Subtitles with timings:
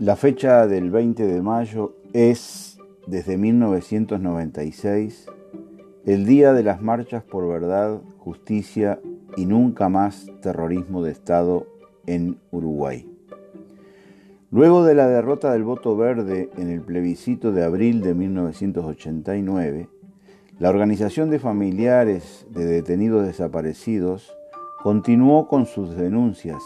[0.00, 5.26] La fecha del 20 de mayo es, desde 1996,
[6.06, 8.98] el día de las marchas por verdad, justicia
[9.36, 11.66] y nunca más terrorismo de Estado
[12.06, 13.14] en Uruguay.
[14.50, 19.90] Luego de la derrota del voto verde en el plebiscito de abril de 1989,
[20.58, 24.34] la Organización de Familiares de Detenidos Desaparecidos
[24.82, 26.62] continuó con sus denuncias,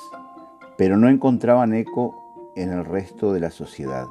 [0.79, 2.24] pero no encontraban eco
[2.57, 4.07] en el resto de la sociedad.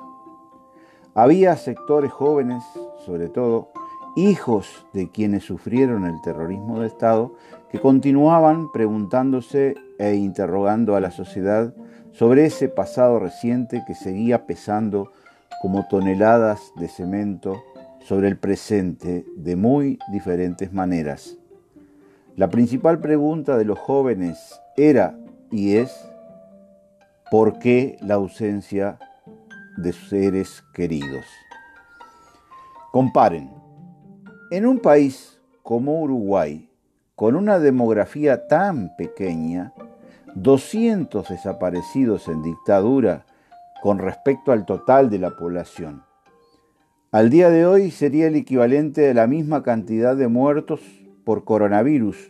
[1.14, 2.64] Había sectores jóvenes,
[3.06, 3.70] sobre todo,
[4.16, 7.34] hijos de quienes sufrieron el terrorismo de Estado,
[7.72, 11.74] que continuaban preguntándose e interrogando a la sociedad
[12.12, 15.12] sobre ese pasado reciente que seguía pesando
[15.62, 17.64] como toneladas de cemento
[18.02, 21.38] sobre el presente de muy diferentes maneras.
[22.36, 25.16] La principal pregunta de los jóvenes era
[25.52, 26.08] y es
[27.34, 29.00] ¿Por qué la ausencia
[29.78, 31.26] de seres queridos?
[32.92, 33.50] Comparen.
[34.52, 36.70] En un país como Uruguay,
[37.16, 39.74] con una demografía tan pequeña,
[40.36, 43.26] 200 desaparecidos en dictadura
[43.82, 46.04] con respecto al total de la población.
[47.12, 50.82] Al día de hoy sería el equivalente a la misma cantidad de muertos
[51.24, 52.30] por coronavirus.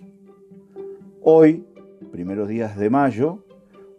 [1.21, 1.67] Hoy,
[2.09, 3.43] primeros días de mayo,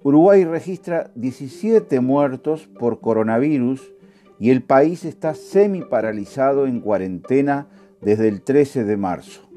[0.06, 3.94] Uruguay registra 17 muertos por coronavirus
[4.38, 7.68] y el país está semi paralizado en cuarentena
[8.02, 9.48] desde el 13 de marzo.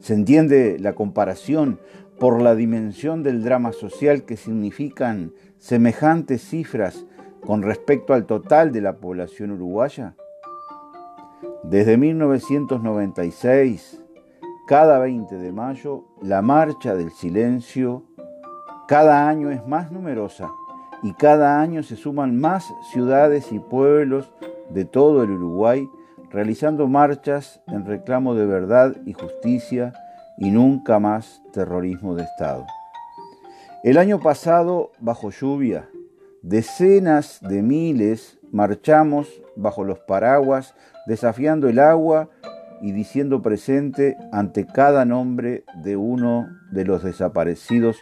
[0.00, 1.78] ¿Se entiende la comparación
[2.18, 7.06] por la dimensión del drama social que significan semejantes cifras
[7.40, 10.16] con respecto al total de la población uruguaya?
[11.62, 14.02] Desde 1996,
[14.66, 18.05] cada 20 de mayo, la Marcha del Silencio
[18.86, 20.50] cada año es más numerosa
[21.02, 24.30] y cada año se suman más ciudades y pueblos
[24.70, 25.88] de todo el Uruguay
[26.30, 29.92] realizando marchas en reclamo de verdad y justicia
[30.38, 32.66] y nunca más terrorismo de Estado.
[33.82, 35.88] El año pasado, bajo lluvia,
[36.42, 40.74] decenas de miles marchamos bajo los paraguas,
[41.06, 42.28] desafiando el agua
[42.80, 47.96] y diciendo presente ante cada nombre de uno de los desaparecidos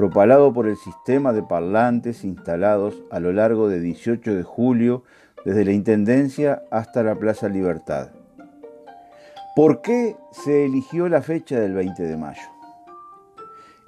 [0.00, 5.02] propalado por el sistema de parlantes instalados a lo largo de 18 de julio
[5.44, 8.08] desde la Intendencia hasta la Plaza Libertad.
[9.54, 12.40] ¿Por qué se eligió la fecha del 20 de mayo?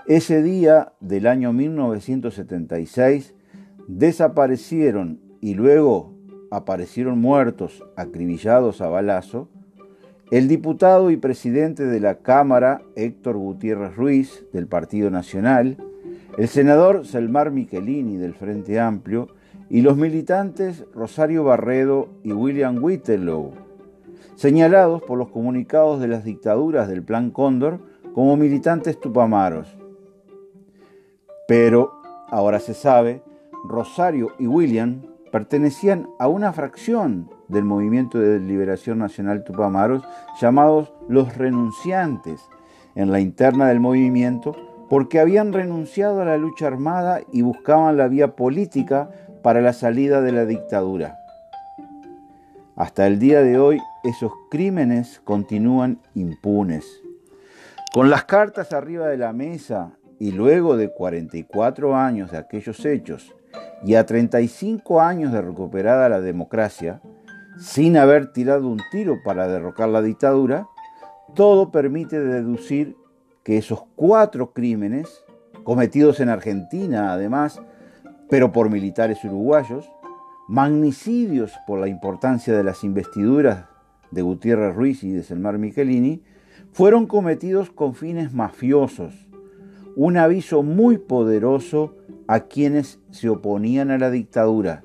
[0.06, 3.34] Ese día del año 1976
[3.88, 6.12] desaparecieron y luego
[6.50, 9.48] aparecieron muertos, acribillados a balazo,
[10.30, 15.78] el diputado y presidente de la Cámara, Héctor Gutiérrez Ruiz, del Partido Nacional,
[16.38, 19.28] el senador Selmar Michelini del Frente Amplio
[19.68, 23.52] y los militantes Rosario Barredo y William Whittelow,
[24.34, 27.80] señalados por los comunicados de las dictaduras del Plan Cóndor
[28.14, 29.76] como militantes tupamaros.
[31.48, 32.00] Pero,
[32.30, 33.22] ahora se sabe,
[33.64, 40.02] Rosario y William pertenecían a una fracción del movimiento de liberación nacional Tupamaros
[40.40, 42.48] llamados los renunciantes.
[42.94, 44.54] En la interna del movimiento
[44.92, 49.08] porque habían renunciado a la lucha armada y buscaban la vía política
[49.42, 51.18] para la salida de la dictadura.
[52.76, 56.84] Hasta el día de hoy esos crímenes continúan impunes.
[57.94, 63.34] Con las cartas arriba de la mesa y luego de 44 años de aquellos hechos
[63.82, 67.00] y a 35 años de recuperada la democracia,
[67.58, 70.66] sin haber tirado un tiro para derrocar la dictadura,
[71.34, 72.94] todo permite deducir
[73.42, 75.24] que esos cuatro crímenes,
[75.64, 77.60] cometidos en Argentina además,
[78.28, 79.90] pero por militares uruguayos,
[80.48, 83.66] magnicidios por la importancia de las investiduras
[84.10, 86.22] de Gutiérrez Ruiz y de Selmar Michelini,
[86.72, 89.28] fueron cometidos con fines mafiosos,
[89.96, 91.96] un aviso muy poderoso
[92.26, 94.82] a quienes se oponían a la dictadura.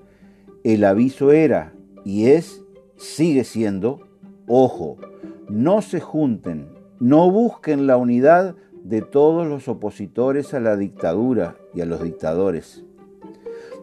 [0.64, 1.74] El aviso era
[2.04, 2.64] y es,
[2.98, 4.02] sigue siendo,
[4.48, 4.98] ojo,
[5.48, 11.82] no se junten no busquen la unidad de todos los opositores a la dictadura y
[11.82, 12.84] a los dictadores.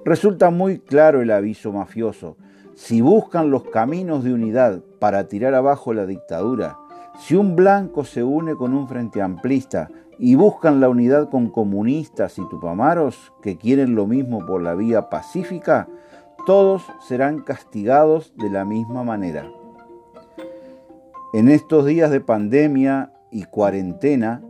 [0.05, 2.37] Resulta muy claro el aviso mafioso.
[2.75, 6.77] Si buscan los caminos de unidad para tirar abajo la dictadura,
[7.19, 12.39] si un blanco se une con un frente amplista y buscan la unidad con comunistas
[12.39, 15.89] y tupamaros que quieren lo mismo por la vía pacífica,
[16.47, 19.51] todos serán castigados de la misma manera.
[21.35, 24.41] En estos días de pandemia y cuarentena,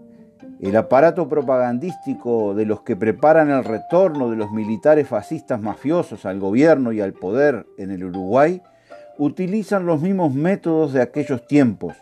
[0.61, 6.39] El aparato propagandístico de los que preparan el retorno de los militares fascistas mafiosos al
[6.39, 8.61] gobierno y al poder en el Uruguay
[9.17, 11.95] utilizan los mismos métodos de aquellos tiempos,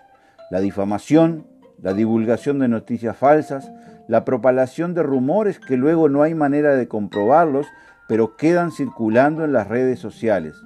[0.50, 1.46] la difamación,
[1.80, 3.70] la divulgación de noticias falsas,
[4.08, 7.68] la propalación de rumores que luego no hay manera de comprobarlos,
[8.08, 10.56] pero quedan circulando en las redes sociales.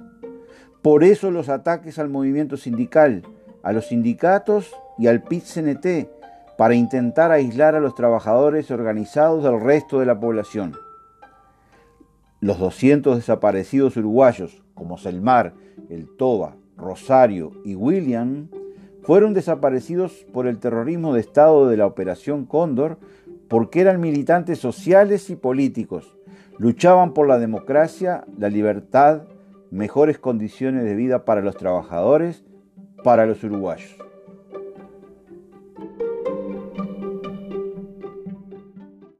[0.81, 3.21] Por eso los ataques al movimiento sindical,
[3.67, 6.07] a los sindicatos y al PIT-CNT,
[6.57, 10.77] para intentar aislar a los trabajadores organizados del resto de la población.
[12.39, 15.53] Los 200 desaparecidos uruguayos, como Selmar,
[15.89, 18.47] El Toba, Rosario y William,
[19.03, 22.97] fueron desaparecidos por el terrorismo de Estado de la Operación Cóndor
[23.49, 26.15] porque eran militantes sociales y políticos,
[26.57, 29.23] luchaban por la democracia, la libertad,
[29.71, 32.45] mejores condiciones de vida para los trabajadores,
[33.03, 34.06] para los uruguayos.